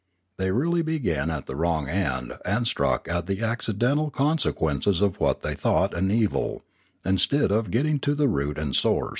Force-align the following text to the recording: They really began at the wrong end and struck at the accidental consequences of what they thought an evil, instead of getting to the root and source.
They 0.37 0.49
really 0.49 0.81
began 0.81 1.29
at 1.29 1.45
the 1.45 1.55
wrong 1.55 1.87
end 1.87 2.33
and 2.43 2.65
struck 2.65 3.07
at 3.07 3.27
the 3.27 3.43
accidental 3.43 4.09
consequences 4.09 4.99
of 4.99 5.19
what 5.19 5.43
they 5.43 5.53
thought 5.53 5.95
an 5.95 6.09
evil, 6.09 6.63
instead 7.05 7.51
of 7.51 7.69
getting 7.69 7.99
to 7.99 8.15
the 8.15 8.27
root 8.27 8.57
and 8.57 8.75
source. 8.75 9.09